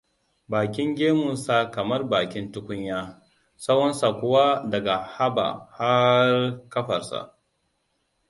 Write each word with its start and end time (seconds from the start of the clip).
Bakin 0.51 0.95
gemunsa 0.99 1.55
kamar 1.75 2.01
bakin 2.13 2.45
tukunya, 2.53 2.99
tsawonsa 3.61 4.07
kuwa 4.19 4.45
daga 4.71 4.95
haba 5.13 5.47
harzuwa 5.77 6.65
kafarsa. 6.73 7.19